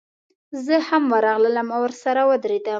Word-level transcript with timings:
زه 0.65 0.75
هم 0.87 1.03
ورغلم 1.13 1.67
او 1.75 1.79
ورسره 1.85 2.21
ودرېدم. 2.29 2.69